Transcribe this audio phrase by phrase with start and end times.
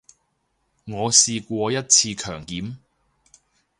[0.85, 2.77] 我試過一次強檢